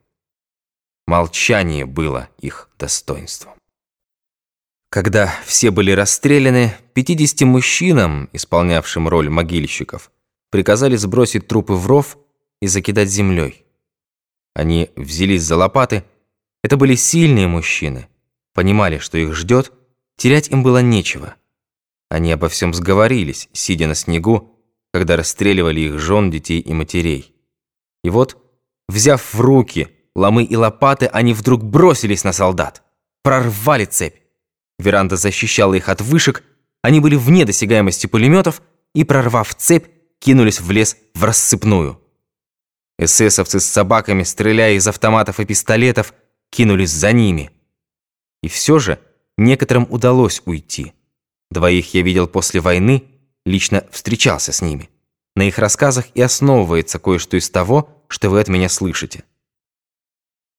Молчание 1.06 1.86
было 1.86 2.28
их 2.38 2.70
достоинством. 2.78 3.54
Когда 4.90 5.34
все 5.44 5.70
были 5.70 5.90
расстреляны, 5.90 6.74
50 6.94 7.40
мужчинам, 7.42 8.28
исполнявшим 8.32 9.08
роль 9.08 9.28
могильщиков, 9.28 10.10
приказали 10.50 10.96
сбросить 10.96 11.46
трупы 11.46 11.74
в 11.74 11.86
ров 11.86 12.18
и 12.60 12.66
закидать 12.66 13.08
землей. 13.08 13.64
Они 14.54 14.90
взялись 14.96 15.42
за 15.42 15.56
лопаты. 15.56 16.04
Это 16.62 16.76
были 16.76 16.94
сильные 16.94 17.46
мужчины. 17.46 18.08
Понимали, 18.54 18.98
что 18.98 19.18
их 19.18 19.34
ждет, 19.34 19.72
терять 20.16 20.48
им 20.48 20.62
было 20.62 20.82
нечего. 20.82 21.36
Они 22.10 22.32
обо 22.32 22.48
всем 22.48 22.74
сговорились, 22.74 23.48
сидя 23.52 23.86
на 23.86 23.94
снегу, 23.94 24.58
когда 24.92 25.16
расстреливали 25.16 25.80
их 25.80 25.98
жен, 25.98 26.30
детей 26.30 26.60
и 26.60 26.72
матерей. 26.72 27.34
И 28.02 28.10
вот, 28.10 28.36
взяв 28.88 29.34
в 29.34 29.40
руки 29.40 29.90
ломы 30.16 30.44
и 30.44 30.56
лопаты, 30.56 31.06
они 31.06 31.34
вдруг 31.34 31.62
бросились 31.62 32.24
на 32.24 32.32
солдат. 32.32 32.82
Прорвали 33.22 33.84
цепь. 33.84 34.16
Веранда 34.78 35.16
защищала 35.16 35.74
их 35.74 35.88
от 35.88 36.00
вышек, 36.00 36.42
они 36.82 37.00
были 37.00 37.16
вне 37.16 37.44
досягаемости 37.44 38.06
пулеметов 38.06 38.62
и, 38.94 39.04
прорвав 39.04 39.54
цепь, 39.54 39.86
кинулись 40.20 40.60
в 40.60 40.70
лес 40.70 40.96
в 41.14 41.24
рассыпную. 41.24 42.00
Эсэсовцы 42.98 43.60
с 43.60 43.64
собаками, 43.64 44.24
стреляя 44.24 44.74
из 44.74 44.86
автоматов 44.88 45.40
и 45.40 45.44
пистолетов, 45.44 46.12
кинулись 46.50 46.90
за 46.90 47.12
ними. 47.12 47.50
И 48.42 48.48
все 48.48 48.78
же 48.78 49.00
некоторым 49.36 49.86
удалось 49.90 50.42
уйти. 50.44 50.94
Двоих 51.50 51.94
я 51.94 52.02
видел 52.02 52.26
после 52.26 52.60
войны, 52.60 53.04
лично 53.46 53.86
встречался 53.90 54.52
с 54.52 54.60
ними. 54.60 54.90
На 55.36 55.42
их 55.42 55.58
рассказах 55.58 56.06
и 56.14 56.20
основывается 56.20 56.98
кое-что 56.98 57.36
из 57.36 57.48
того, 57.48 58.04
что 58.08 58.30
вы 58.30 58.40
от 58.40 58.48
меня 58.48 58.68
слышите. 58.68 59.24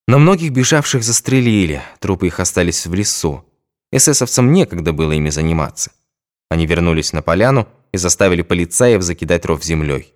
Но 0.08 0.18
многих 0.18 0.52
бежавших 0.52 1.04
застрелили, 1.04 1.84
трупы 2.00 2.28
их 2.28 2.40
остались 2.40 2.88
в 2.88 2.94
лесу. 2.94 3.46
Эсэсовцам 3.92 4.52
некогда 4.52 4.94
было 4.94 5.12
ими 5.12 5.30
заниматься. 5.30 5.92
Они 6.50 6.66
вернулись 6.66 7.14
на 7.14 7.22
поляну 7.22 7.68
и 7.92 7.98
заставили 7.98 8.42
полицаев 8.42 9.02
закидать 9.02 9.46
ров 9.46 9.64
землей. 9.64 10.14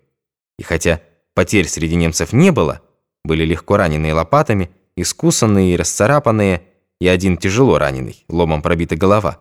И 0.58 0.64
хотя 0.64 1.02
Потерь 1.34 1.68
среди 1.68 1.96
немцев 1.96 2.32
не 2.32 2.52
было, 2.52 2.82
были 3.24 3.44
легко 3.44 3.78
раненые 3.78 4.14
лопатами, 4.14 4.70
искусанные 4.96 5.74
и 5.74 5.78
расцарапанные, 5.78 6.64
и 7.00 7.08
один 7.08 7.38
тяжело 7.38 7.80
раненый, 7.80 8.24
ломом 8.30 8.62
пробита 8.62 8.96
голова. 8.96 9.40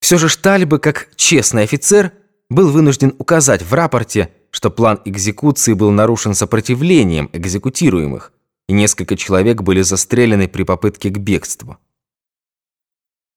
Все 0.00 0.16
же 0.16 0.28
Штальбы, 0.28 0.78
как 0.78 1.10
честный 1.16 1.64
офицер, 1.64 2.12
был 2.50 2.70
вынужден 2.70 3.14
указать 3.18 3.62
в 3.62 3.74
рапорте, 3.74 4.30
что 4.50 4.70
план 4.70 5.00
экзекуции 5.04 5.72
был 5.72 5.90
нарушен 5.90 6.34
сопротивлением 6.34 7.28
экзекутируемых, 7.32 8.32
и 8.68 8.72
несколько 8.72 9.16
человек 9.16 9.62
были 9.62 9.82
застрелены 9.82 10.46
при 10.46 10.62
попытке 10.62 11.10
к 11.10 11.18
бегству. 11.18 11.78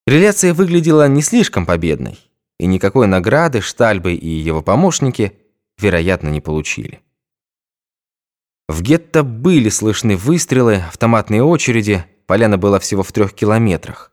Реляция 0.06 0.54
выглядела 0.54 1.08
не 1.08 1.20
слишком 1.22 1.66
победной, 1.66 2.18
и 2.58 2.66
никакой 2.66 3.06
награды 3.06 3.60
Штальбы 3.60 4.14
и 4.14 4.28
его 4.28 4.62
помощники, 4.62 5.32
вероятно, 5.78 6.28
не 6.28 6.40
получили. 6.40 7.00
В 8.68 8.82
гетто 8.82 9.22
были 9.22 9.70
слышны 9.70 10.16
выстрелы, 10.16 10.76
автоматные 10.76 11.42
очереди, 11.42 12.04
поляна 12.26 12.58
была 12.58 12.78
всего 12.78 13.02
в 13.02 13.12
трех 13.12 13.32
километрах. 13.32 14.12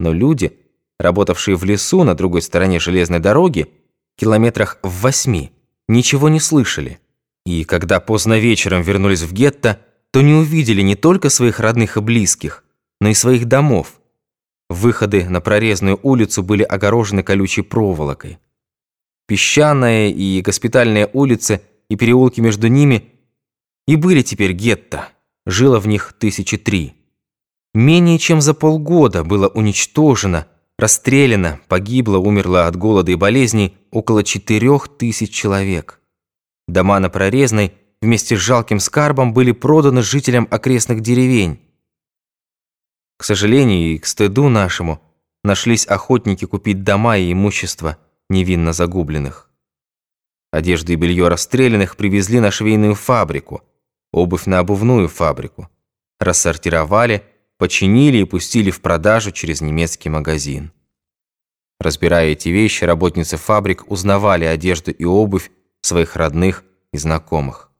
Но 0.00 0.12
люди, 0.12 0.58
работавшие 0.98 1.56
в 1.56 1.64
лесу 1.64 2.02
на 2.02 2.14
другой 2.14 2.42
стороне 2.42 2.80
железной 2.80 3.20
дороги, 3.20 3.70
километрах 4.16 4.78
в 4.82 5.02
восьми, 5.02 5.52
ничего 5.88 6.28
не 6.28 6.40
слышали. 6.40 6.98
И 7.46 7.64
когда 7.64 8.00
поздно 8.00 8.38
вечером 8.38 8.82
вернулись 8.82 9.22
в 9.22 9.32
гетто, 9.32 9.80
то 10.10 10.22
не 10.22 10.32
увидели 10.32 10.82
не 10.82 10.96
только 10.96 11.28
своих 11.28 11.60
родных 11.60 11.96
и 11.96 12.00
близких, 12.00 12.64
но 13.00 13.08
и 13.08 13.14
своих 13.14 13.46
домов. 13.46 14.00
Выходы 14.68 15.28
на 15.28 15.40
прорезную 15.40 15.98
улицу 16.02 16.42
были 16.42 16.62
огорожены 16.62 17.22
колючей 17.22 17.62
проволокой. 17.62 18.38
Песчаная 19.26 20.08
и 20.08 20.40
госпитальная 20.40 21.08
улицы 21.12 21.62
и 21.88 21.96
переулки 21.96 22.40
между 22.40 22.68
ними– 22.68 23.10
и 23.86 23.96
были 23.96 24.22
теперь 24.22 24.52
гетто, 24.52 25.08
жило 25.46 25.78
в 25.78 25.86
них 25.86 26.14
тысячи 26.18 26.56
три. 26.56 26.94
Менее 27.74 28.18
чем 28.18 28.40
за 28.40 28.54
полгода 28.54 29.24
было 29.24 29.48
уничтожено, 29.48 30.46
расстреляно, 30.78 31.60
погибло, 31.68 32.18
умерло 32.18 32.66
от 32.66 32.76
голода 32.76 33.12
и 33.12 33.16
болезней 33.16 33.76
около 33.90 34.22
четырех 34.22 34.88
тысяч 34.88 35.30
человек. 35.30 36.00
Дома 36.66 36.98
на 37.00 37.10
Прорезной 37.10 37.74
вместе 38.00 38.36
с 38.36 38.40
жалким 38.40 38.80
скарбом 38.80 39.34
были 39.34 39.52
проданы 39.52 40.02
жителям 40.02 40.48
окрестных 40.50 41.00
деревень. 41.00 41.60
К 43.24 43.26
сожалению 43.26 43.94
и 43.94 43.98
к 43.98 44.04
стыду 44.04 44.50
нашему, 44.50 45.00
нашлись 45.42 45.86
охотники 45.86 46.44
купить 46.44 46.84
дома 46.84 47.16
и 47.16 47.32
имущество 47.32 47.96
невинно 48.28 48.74
загубленных. 48.74 49.50
Одежду 50.52 50.92
и 50.92 50.96
белье 50.96 51.28
расстрелянных 51.28 51.96
привезли 51.96 52.38
на 52.40 52.50
швейную 52.50 52.94
фабрику, 52.94 53.62
обувь 54.12 54.44
на 54.44 54.58
обувную 54.58 55.08
фабрику. 55.08 55.70
Рассортировали, 56.20 57.24
починили 57.56 58.18
и 58.18 58.24
пустили 58.24 58.70
в 58.70 58.82
продажу 58.82 59.32
через 59.32 59.62
немецкий 59.62 60.10
магазин. 60.10 60.70
Разбирая 61.80 62.26
эти 62.26 62.50
вещи, 62.50 62.84
работницы 62.84 63.38
фабрик 63.38 63.90
узнавали 63.90 64.44
одежду 64.44 64.90
и 64.90 65.06
обувь 65.06 65.50
своих 65.80 66.16
родных 66.16 66.62
и 66.92 66.98
знакомых. 66.98 67.70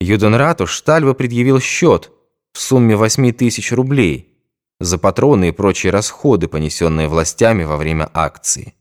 Юденрату 0.00 0.66
Штальба 0.66 1.12
предъявил 1.12 1.60
счет 1.60 2.13
в 2.54 2.60
сумме 2.60 2.96
8 2.96 3.32
тысяч 3.32 3.72
рублей 3.72 4.32
за 4.80 4.96
патроны 4.96 5.48
и 5.48 5.52
прочие 5.52 5.90
расходы, 5.90 6.48
понесенные 6.48 7.08
властями 7.08 7.64
во 7.64 7.76
время 7.76 8.08
акции. 8.14 8.74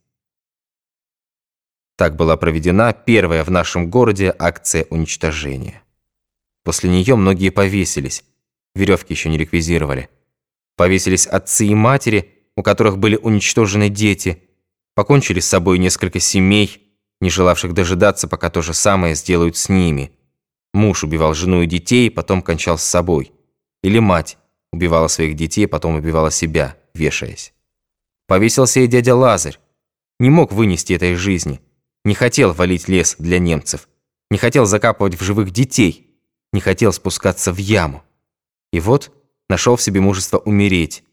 Так 1.98 2.16
была 2.16 2.38
проведена 2.38 2.94
первая 2.94 3.44
в 3.44 3.50
нашем 3.50 3.90
городе 3.90 4.34
акция 4.38 4.86
уничтожения. 4.90 5.82
После 6.64 6.90
нее 6.90 7.16
многие 7.16 7.50
повесились, 7.50 8.24
веревки 8.76 9.14
еще 9.14 9.30
не 9.30 9.38
реквизировали. 9.38 10.10
Повесились 10.76 11.28
отцы 11.28 11.68
и 11.68 11.76
матери, 11.76 12.32
у 12.56 12.64
которых 12.64 12.98
были 13.00 13.16
уничтожены 13.16 13.90
дети, 13.90 14.44
покончили 14.96 15.40
с 15.40 15.48
собой 15.48 15.80
несколько 15.80 16.20
семей, 16.20 16.96
не 17.22 17.30
желавших 17.30 17.74
дожидаться, 17.74 18.28
пока 18.28 18.50
то 18.50 18.62
же 18.62 18.74
самое 18.74 19.16
сделают 19.16 19.58
с 19.58 19.70
ними. 19.70 20.12
Муж 20.74 21.04
убивал 21.04 21.34
жену 21.34 21.64
и 21.64 21.68
детей, 21.68 22.12
потом 22.12 22.42
кончал 22.42 22.78
с 22.78 22.84
собой. 22.84 23.32
Или 23.84 24.00
мать 24.00 24.38
убивала 24.72 25.08
своих 25.08 25.36
детей, 25.36 25.68
потом 25.68 25.96
убивала 25.96 26.32
себя, 26.32 26.76
вешаясь. 26.94 27.54
Повесился 28.28 28.80
и 28.80 28.88
дядя 28.88 29.16
Лазарь. 29.16 29.60
Не 30.20 30.30
мог 30.30 30.52
вынести 30.52 30.94
этой 30.94 31.16
жизни. 31.16 31.62
Не 32.06 32.16
хотел 32.16 32.54
валить 32.54 32.88
лес 32.88 33.16
для 33.20 33.40
немцев. 33.40 33.88
Не 34.32 34.38
хотел 34.38 34.66
закапывать 34.66 35.20
в 35.20 35.24
живых 35.24 35.52
детей. 35.52 36.18
Не 36.54 36.62
хотел 36.62 36.94
спускаться 36.94 37.52
в 37.52 37.58
яму. 37.58 38.04
И 38.72 38.80
вот 38.80 39.12
нашел 39.50 39.76
в 39.76 39.82
себе 39.82 40.02
мужество 40.02 40.38
умереть. 40.38 41.04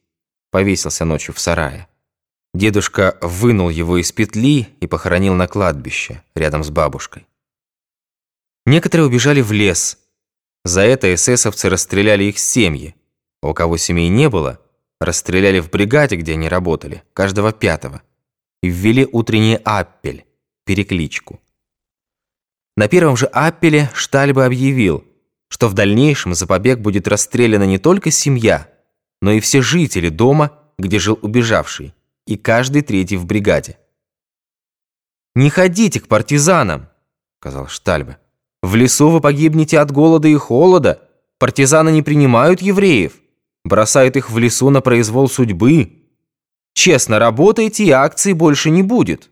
Повесился 0.51 1.05
ночью 1.05 1.35
в 1.35 1.41
сарае. 1.41 1.89
Дедушка 2.55 3.19
вынул 3.21 3.69
его 3.69 3.99
из 3.99 4.11
петли 4.13 4.69
и 4.81 4.87
похоронил 4.87 5.35
на 5.35 5.47
кладбище, 5.47 6.23
рядом 6.35 6.65
с 6.65 6.71
бабушкой. 6.71 7.27
Некоторые 8.67 9.07
убежали 9.07 9.41
в 9.41 9.53
лес. 9.53 9.99
За 10.65 10.83
это 10.83 11.13
эсэсовцы 11.15 11.69
расстреляли 11.69 12.25
их 12.25 12.39
семьи. 12.39 12.95
У 13.43 13.55
кого 13.55 13.77
семей 13.77 14.09
не 14.09 14.29
было, 14.29 14.61
расстреляли 15.01 15.61
в 15.61 15.71
бригаде, 15.71 16.17
где 16.17 16.35
они 16.35 16.49
работали, 16.49 17.03
каждого 17.15 17.53
пятого. 17.53 18.03
И 18.63 18.69
ввели 18.69 19.09
утренний 19.11 19.59
аппель, 19.65 20.27
перекличку. 20.65 21.41
На 22.77 22.89
первом 22.89 23.17
же 23.17 23.27
аппеле 23.27 23.91
Штальба 23.95 24.45
объявил, 24.45 25.05
что 25.49 25.69
в 25.69 25.75
дальнейшем 25.75 26.35
за 26.35 26.47
побег 26.47 26.81
будет 26.81 27.09
расстреляна 27.09 27.65
не 27.65 27.79
только 27.79 28.11
семья, 28.11 28.69
но 29.23 29.33
и 29.33 29.41
все 29.41 29.63
жители 29.63 30.09
дома, 30.09 30.59
где 30.79 30.99
жил 30.99 31.19
убежавший 31.23 31.95
и 32.27 32.37
каждый 32.37 32.83
третий 32.83 33.17
в 33.17 33.27
бригаде. 33.27 33.79
«Не 35.35 35.51
ходите 35.51 36.01
к 36.01 36.09
партизанам»,— 36.09 36.89
сказал 37.41 37.67
Штальбе. 37.67 38.19
«В 38.63 38.75
лесу 38.75 39.09
вы 39.09 39.21
погибнете 39.21 39.79
от 39.79 39.91
голода 39.91 40.29
и 40.29 40.35
холода. 40.35 41.09
Партизаны 41.39 41.91
не 41.91 42.03
принимают 42.03 42.61
евреев, 42.61 43.15
бросают 43.65 44.17
их 44.17 44.31
в 44.31 44.39
лесу 44.39 44.71
на 44.71 44.81
произвол 44.81 45.29
судьбы. 45.29 46.05
Честно 46.75 47.19
работаете, 47.19 47.85
и 47.85 47.91
акции 47.91 48.33
больше 48.33 48.71
не 48.71 48.83
будет». 48.83 49.31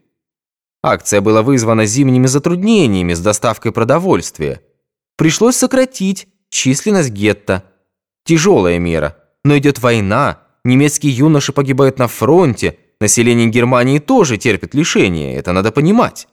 Акция 0.82 1.20
была 1.20 1.42
вызвана 1.42 1.86
зимними 1.86 2.26
затруднениями 2.26 3.12
с 3.12 3.20
доставкой 3.20 3.72
продовольствия. 3.72 4.62
Пришлось 5.16 5.56
сократить 5.56 6.28
численность 6.50 7.10
гетто. 7.10 7.64
Тяжелая 8.24 8.78
мера, 8.78 9.18
но 9.44 9.58
идет 9.58 9.80
война, 9.80 10.42
немецкие 10.64 11.12
юноши 11.12 11.52
погибают 11.52 11.98
на 11.98 12.06
фронте, 12.06 12.78
Население 13.00 13.46
Германии 13.46 14.00
тоже 14.00 14.38
терпит 14.38 14.74
лишения, 14.74 15.38
это 15.38 15.52
надо 15.52 15.70
понимать. 15.70 16.26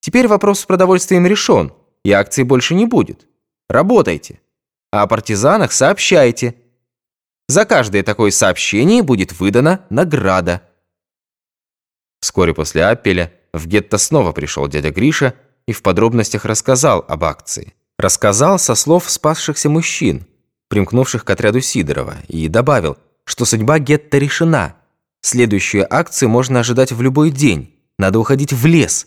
Теперь 0.00 0.28
вопрос 0.28 0.60
с 0.60 0.64
продовольствием 0.64 1.26
решен, 1.26 1.72
и 2.04 2.12
акций 2.12 2.44
больше 2.44 2.74
не 2.74 2.86
будет. 2.86 3.26
Работайте. 3.68 4.40
А 4.92 5.02
о 5.02 5.06
партизанах 5.06 5.72
сообщайте. 5.72 6.54
За 7.48 7.64
каждое 7.64 8.02
такое 8.02 8.30
сообщение 8.30 9.02
будет 9.02 9.38
выдана 9.38 9.84
награда. 9.90 10.62
Вскоре 12.20 12.54
после 12.54 12.84
аппеля 12.84 13.32
в 13.52 13.66
гетто 13.66 13.98
снова 13.98 14.32
пришел 14.32 14.68
дядя 14.68 14.90
Гриша 14.90 15.34
и 15.66 15.72
в 15.72 15.82
подробностях 15.82 16.44
рассказал 16.44 17.04
об 17.08 17.24
акции. 17.24 17.74
Рассказал 17.98 18.58
со 18.58 18.74
слов 18.74 19.10
спасшихся 19.10 19.68
мужчин, 19.68 20.26
примкнувших 20.68 21.24
к 21.24 21.30
отряду 21.30 21.60
Сидорова, 21.60 22.16
и 22.28 22.48
добавил, 22.48 22.98
что 23.24 23.44
судьба 23.44 23.78
гетто 23.78 24.18
решена– 24.18 24.76
Следующую 25.24 25.86
акцию 25.90 26.28
можно 26.28 26.60
ожидать 26.60 26.92
в 26.92 27.00
любой 27.00 27.30
день. 27.30 27.74
Надо 27.98 28.18
уходить 28.18 28.52
в 28.52 28.66
лес. 28.66 29.06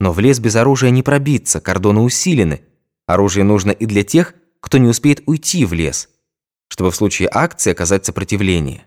Но 0.00 0.12
в 0.12 0.18
лес 0.18 0.40
без 0.40 0.56
оружия 0.56 0.90
не 0.90 1.02
пробиться, 1.02 1.60
кордоны 1.60 2.00
усилены. 2.00 2.62
Оружие 3.06 3.44
нужно 3.44 3.70
и 3.70 3.86
для 3.86 4.02
тех, 4.02 4.34
кто 4.60 4.78
не 4.78 4.88
успеет 4.88 5.22
уйти 5.26 5.64
в 5.64 5.72
лес, 5.74 6.08
чтобы 6.68 6.90
в 6.90 6.96
случае 6.96 7.28
акции 7.30 7.70
оказать 7.70 8.04
сопротивление. 8.04 8.86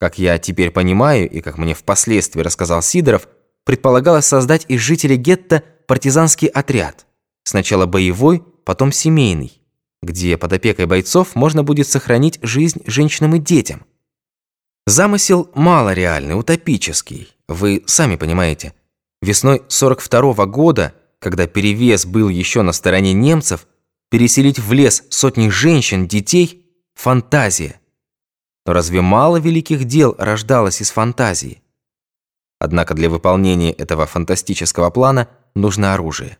Как 0.00 0.18
я 0.18 0.38
теперь 0.38 0.70
понимаю, 0.70 1.30
и 1.30 1.40
как 1.40 1.58
мне 1.58 1.74
впоследствии 1.74 2.42
рассказал 2.42 2.82
Сидоров, 2.82 3.28
предполагалось 3.64 4.26
создать 4.26 4.64
из 4.68 4.80
жителей 4.80 5.16
гетто 5.16 5.62
партизанский 5.86 6.48
отряд. 6.48 7.06
Сначала 7.44 7.86
боевой, 7.86 8.42
потом 8.64 8.92
семейный, 8.92 9.60
где 10.02 10.36
под 10.36 10.52
опекой 10.52 10.86
бойцов 10.86 11.34
можно 11.34 11.62
будет 11.62 11.88
сохранить 11.88 12.38
жизнь 12.42 12.82
женщинам 12.86 13.36
и 13.36 13.38
детям. 13.38 13.84
Замысел 14.86 15.50
малореальный, 15.54 16.38
утопический. 16.38 17.28
Вы 17.46 17.82
сами 17.86 18.16
понимаете. 18.16 18.72
Весной 19.20 19.62
42 19.68 20.32
-го 20.32 20.46
года, 20.46 20.94
когда 21.18 21.46
перевес 21.46 22.06
был 22.06 22.28
еще 22.28 22.62
на 22.62 22.72
стороне 22.72 23.12
немцев, 23.12 23.66
переселить 24.10 24.58
в 24.58 24.72
лес 24.72 25.04
сотни 25.10 25.48
женщин, 25.48 26.06
детей– 26.06 26.64
фантазия. 26.94 27.80
Но 28.64 28.72
разве 28.72 29.00
мало 29.00 29.38
великих 29.38 29.84
дел 29.84 30.14
рождалось 30.18 30.80
из 30.80 30.90
фантазии? 30.90 31.62
Однако 32.60 32.94
для 32.94 33.08
выполнения 33.08 33.72
этого 33.72 34.06
фантастического 34.06 34.90
плана 34.90 35.28
нужно 35.54 35.94
оружие. 35.94 36.38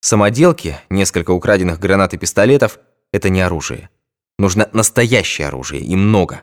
Самоделки, 0.00 0.78
несколько 0.90 1.32
украденных 1.32 1.80
гранат 1.80 2.14
и 2.14 2.18
пистолетов– 2.18 2.78
это 3.12 3.30
не 3.30 3.40
оружие. 3.40 3.90
Нужно 4.38 4.68
настоящее 4.72 5.48
оружие, 5.48 5.82
и 5.82 5.96
много. 5.96 6.42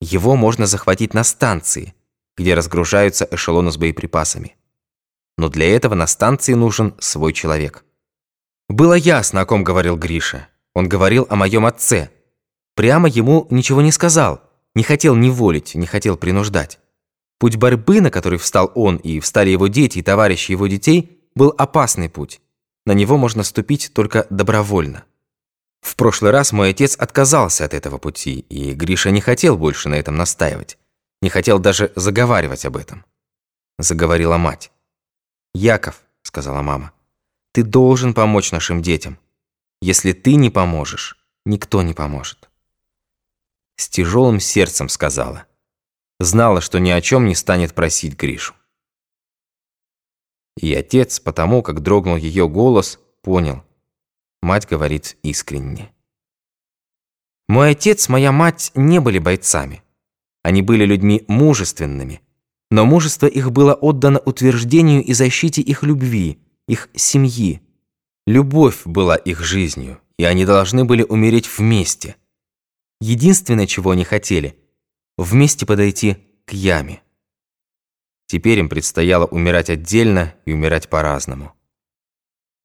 Его 0.00 0.34
можно 0.36 0.66
захватить 0.66 1.14
на 1.14 1.22
станции, 1.22 1.94
где 2.36 2.54
разгружаются 2.54 3.28
эшелоны 3.30 3.70
с 3.72 3.76
боеприпасами. 3.76 4.56
Но 5.36 5.48
для 5.48 5.74
этого 5.74 5.94
на 5.94 6.06
станции 6.06 6.54
нужен 6.54 6.94
свой 6.98 7.32
человек. 7.32 7.84
Было 8.68 8.94
ясно, 8.94 9.40
о 9.40 9.46
ком 9.46 9.64
говорил 9.64 9.96
Гриша. 9.96 10.48
Он 10.74 10.88
говорил 10.88 11.26
о 11.28 11.36
моем 11.36 11.66
отце. 11.66 12.10
Прямо 12.74 13.08
ему 13.08 13.46
ничего 13.50 13.82
не 13.82 13.92
сказал, 13.92 14.42
не 14.74 14.82
хотел 14.82 15.14
неволить, 15.14 15.74
не 15.74 15.86
хотел 15.86 16.16
принуждать. 16.16 16.80
Путь 17.38 17.56
борьбы, 17.56 18.00
на 18.00 18.10
который 18.10 18.38
встал 18.38 18.72
он 18.74 18.96
и 18.96 19.20
встали 19.20 19.50
его 19.50 19.68
дети 19.68 19.98
и 19.98 20.02
товарищи 20.02 20.52
его 20.52 20.66
детей, 20.66 21.20
был 21.34 21.54
опасный 21.56 22.08
путь. 22.08 22.40
На 22.86 22.92
него 22.92 23.16
можно 23.16 23.42
ступить 23.42 23.92
только 23.92 24.26
добровольно. 24.30 25.04
В 25.80 25.96
прошлый 25.96 26.30
раз 26.30 26.52
мой 26.52 26.70
отец 26.70 26.96
отказался 26.96 27.64
от 27.64 27.74
этого 27.74 27.98
пути, 27.98 28.40
и 28.48 28.72
Гриша 28.72 29.10
не 29.10 29.20
хотел 29.20 29.56
больше 29.58 29.88
на 29.88 29.94
этом 29.96 30.16
настаивать. 30.16 30.78
Не 31.24 31.30
хотел 31.30 31.58
даже 31.58 31.90
заговаривать 31.96 32.66
об 32.66 32.76
этом. 32.76 33.02
Заговорила 33.78 34.36
мать. 34.36 34.70
«Яков»,— 35.54 36.02
сказала 36.22 36.60
мама,— 36.60 36.92
«ты 37.52 37.62
должен 37.62 38.12
помочь 38.12 38.52
нашим 38.52 38.82
детям. 38.82 39.18
Если 39.80 40.12
ты 40.12 40.34
не 40.34 40.50
поможешь, 40.50 41.16
никто 41.46 41.80
не 41.80 41.94
поможет». 41.94 42.50
С 43.76 43.88
тяжелым 43.88 44.38
сердцем 44.38 44.90
сказала. 44.90 45.46
Знала, 46.20 46.60
что 46.60 46.78
ни 46.78 46.90
о 46.90 47.00
чем 47.00 47.24
не 47.24 47.34
станет 47.34 47.74
просить 47.74 48.18
Гришу. 48.18 48.54
И 50.58 50.74
отец, 50.74 51.20
потому 51.20 51.62
как 51.62 51.80
дрогнул 51.80 52.16
ее 52.16 52.50
голос, 52.50 53.00
понял— 53.22 53.64
Мать 54.42 54.68
говорит 54.68 55.16
искренне. 55.22 55.90
Мой 57.48 57.70
отец, 57.70 58.10
моя 58.10 58.30
мать 58.30 58.72
не 58.74 59.00
были 59.00 59.18
бойцами. 59.18 59.83
Они 60.44 60.60
были 60.60 60.84
людьми 60.84 61.24
мужественными, 61.26 62.20
но 62.70 62.84
мужество 62.84 63.26
их 63.26 63.50
было 63.50 63.72
отдано 63.72 64.18
утверждению 64.18 65.02
и 65.02 65.14
защите 65.14 65.62
их 65.62 65.82
любви, 65.82 66.38
их 66.68 66.90
семьи. 66.94 67.62
Любовь 68.26 68.82
была 68.84 69.16
их 69.16 69.40
жизнью, 69.40 70.00
и 70.18 70.24
они 70.24 70.44
должны 70.44 70.84
были 70.84 71.02
умереть 71.02 71.48
вместе. 71.58 72.16
Единственное, 73.00 73.66
чего 73.66 73.92
они 73.92 74.04
хотели– 74.04 74.58
вместе 75.16 75.64
подойти 75.64 76.18
к 76.44 76.52
яме. 76.52 77.02
Теперь 78.26 78.58
им 78.58 78.68
предстояло 78.68 79.24
умирать 79.24 79.70
отдельно 79.70 80.34
и 80.44 80.52
умирать 80.52 80.90
по-разному. 80.90 81.54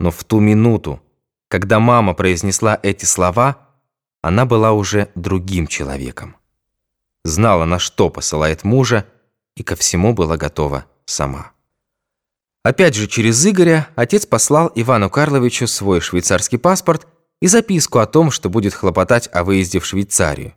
Но 0.02 0.12
в 0.12 0.26
ту 0.26 0.42
минуту, 0.42 1.02
когда 1.48 1.80
мама 1.80 2.14
произнесла 2.14 2.78
эти 2.84 3.06
слова, 3.06 3.70
она 4.22 4.46
была 4.46 4.74
уже 4.74 5.12
другим 5.16 5.68
человеком. 5.68 6.36
Знала, 7.24 7.66
на 7.66 7.80
что 7.80 8.10
посылает 8.10 8.64
мужа, 8.64 9.06
и 9.56 9.64
ко 9.64 9.76
всему 9.76 10.14
была 10.14 10.38
готова 10.38 10.86
сама. 11.06 11.52
Опять 12.64 12.96
же 12.96 13.08
через 13.08 13.46
Игоря 13.46 13.90
отец 13.96 14.26
послал 14.26 14.72
Ивану 14.76 15.10
Карловичу 15.10 15.68
свой 15.68 16.02
швейцарский 16.02 16.58
паспорт 16.58 17.08
и 17.42 17.48
записку 17.48 18.00
о 18.00 18.06
том, 18.06 18.32
что 18.32 18.50
будет 18.50 18.74
хлопотать 18.74 19.30
о 19.32 19.44
выезде 19.44 19.80
в 19.80 19.86
Швейцарию, 19.86 20.56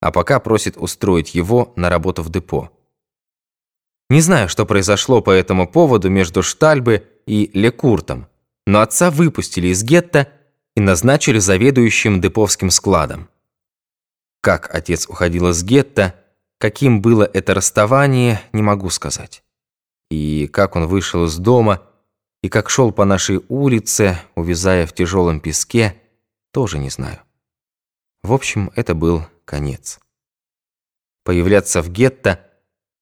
а 0.00 0.12
пока 0.12 0.38
просит 0.40 0.76
устроить 0.76 1.34
его 1.34 1.72
на 1.76 1.90
работу 1.90 2.22
в 2.22 2.30
депо. 2.30 2.70
Не 4.08 4.20
знаю, 4.20 4.48
что 4.48 4.66
произошло 4.66 5.20
по 5.20 5.30
этому 5.30 5.66
поводу 5.66 6.08
между 6.10 6.42
Штальбе 6.42 7.08
и 7.26 7.50
Лекуртом, 7.54 8.28
но 8.66 8.80
отца 8.80 9.10
выпустили 9.10 9.68
из 9.68 9.82
гетто 9.82 10.28
и 10.76 10.80
назначили 10.80 11.40
заведующим 11.40 12.20
деповским 12.20 12.70
складом. 12.70 13.28
Как 14.46 14.72
отец 14.72 15.08
уходил 15.08 15.48
из 15.48 15.64
гетто, 15.64 16.14
каким 16.58 17.02
было 17.02 17.24
это 17.24 17.52
расставание, 17.52 18.40
не 18.52 18.62
могу 18.62 18.90
сказать. 18.90 19.42
И 20.08 20.46
как 20.46 20.76
он 20.76 20.86
вышел 20.86 21.24
из 21.24 21.36
дома, 21.36 21.82
и 22.44 22.48
как 22.48 22.70
шел 22.70 22.92
по 22.92 23.04
нашей 23.04 23.40
улице, 23.48 24.20
увязая 24.36 24.86
в 24.86 24.92
тяжелом 24.92 25.40
песке, 25.40 26.00
тоже 26.52 26.78
не 26.78 26.90
знаю. 26.90 27.18
В 28.22 28.32
общем, 28.32 28.70
это 28.76 28.94
был 28.94 29.26
конец. 29.44 29.98
Появляться 31.24 31.82
в 31.82 31.90
гетто, 31.90 32.40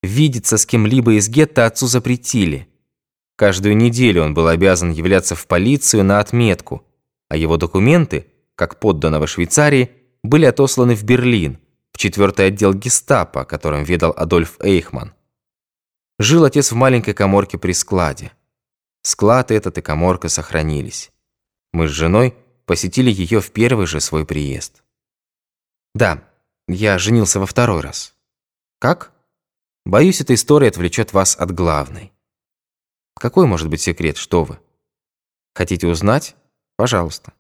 видеться 0.02 0.57
с 0.57 0.64
кем-либо 0.64 1.12
из 1.12 1.28
гетто 1.28 1.66
отцу 1.66 1.88
запретили. 1.88 2.68
Каждую 3.37 3.76
неделю 3.76 4.22
он 4.22 4.33
был 4.33 4.48
обязан 4.48 4.92
являться 4.92 5.35
в 5.35 5.46
полицию 5.46 6.04
на 6.04 6.20
отметку, 6.20 6.87
а 7.28 7.37
его 7.37 7.59
документы, 7.59 8.28
как 8.54 8.80
подданного 8.80 9.26
Швейцарии, 9.26 10.04
были 10.24 10.46
отосланы 10.46 10.96
в 10.96 11.04
Берлин, 11.04 11.60
в 11.92 11.98
четвертый 11.98 12.46
отдел 12.46 12.74
гестапо, 12.74 13.44
которым 13.44 13.84
ведал 13.84 14.12
Адольф 14.16 14.58
Эйхман. 14.60 15.14
Жил 16.18 16.44
отец 16.44 16.72
в 16.72 16.74
маленькой 16.74 17.12
коморке 17.12 17.58
при 17.58 17.72
складе. 17.72 18.32
Склад 19.02 19.50
этот 19.50 19.78
и 19.78 19.82
коморка 19.82 20.28
сохранились. 20.28 21.12
Мы 21.72 21.88
с 21.88 21.90
женой 21.90 22.34
посетили 22.64 23.10
ее 23.10 23.40
в 23.40 23.52
первый 23.52 23.87
же 23.87 24.00
свой 24.00 24.24
приезд. 24.24 24.82
Да, 25.94 26.24
я 26.68 26.98
женился 26.98 27.38
во 27.38 27.46
второй 27.46 27.82
раз. 27.82 28.14
Как? 28.78 29.12
Боюсь, 29.84 30.22
эта 30.22 30.32
история 30.32 30.68
отвлечет 30.68 31.12
вас 31.12 31.37
от 31.37 31.52
главной. 31.52 32.12
Какой 33.14 33.46
может 33.46 33.68
быть 33.68 33.82
секрет, 33.82 34.16
что 34.16 34.44
вы? 34.44 34.58
Хотите 35.54 35.87
узнать? 35.87 36.34
Пожалуйста. 36.76 37.34